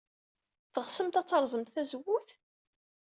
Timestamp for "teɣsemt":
0.73-1.19